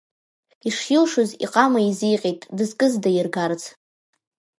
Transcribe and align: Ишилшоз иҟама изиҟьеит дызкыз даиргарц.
Ишилшоз 0.67 1.29
иҟама 1.45 1.79
изиҟьеит 1.87 2.41
дызкыз 2.57 2.93
даиргарц. 3.03 3.61